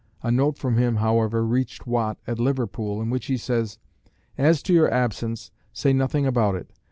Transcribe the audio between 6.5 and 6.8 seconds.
it.